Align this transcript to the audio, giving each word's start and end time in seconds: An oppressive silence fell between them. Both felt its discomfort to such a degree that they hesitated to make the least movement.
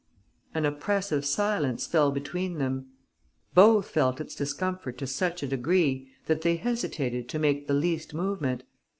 An 0.55 0.65
oppressive 0.65 1.23
silence 1.27 1.85
fell 1.85 2.09
between 2.11 2.57
them. 2.57 2.87
Both 3.53 3.89
felt 3.91 4.19
its 4.19 4.33
discomfort 4.33 4.97
to 4.97 5.05
such 5.05 5.43
a 5.43 5.47
degree 5.47 6.09
that 6.25 6.41
they 6.41 6.55
hesitated 6.55 7.29
to 7.29 7.37
make 7.37 7.67
the 7.67 7.75
least 7.75 8.11
movement. 8.15 8.63